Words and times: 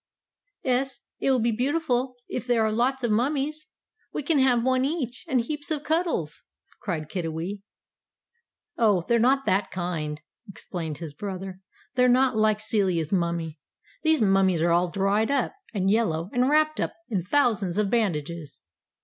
"'Es, 0.63 1.01
it 1.19 1.29
will 1.29 1.37
be 1.39 1.51
beautiful 1.51 2.15
if 2.27 2.47
there 2.47 2.63
are 2.65 2.71
lots 2.71 3.03
of 3.03 3.11
Mummies. 3.11 3.67
We 4.11 4.23
can 4.23 4.39
have 4.39 4.63
one 4.63 4.83
each, 4.83 5.25
and 5.27 5.39
heaps 5.41 5.69
of 5.69 5.83
cuddles!" 5.83 6.41
cried 6.81 7.07
Kiddiwee. 7.07 7.61
"Oh, 8.79 9.05
they're 9.07 9.19
not 9.19 9.45
that 9.45 9.69
kind," 9.69 10.19
explained 10.49 10.97
his 10.97 11.13
brother. 11.13 11.59
"They're 11.93 12.09
not 12.09 12.35
like 12.35 12.61
Celia's 12.61 13.13
mummie. 13.13 13.59
These 14.01 14.23
mummies 14.23 14.63
are 14.63 14.71
all 14.71 14.87
dried 14.89 15.29
up, 15.29 15.53
and 15.71 15.87
yellow, 15.91 16.31
and 16.33 16.49
wrapt 16.49 16.79
up 16.81 16.95
in 17.09 17.21
thousands 17.23 17.77
of 17.77 17.91
bandages." 17.91 18.61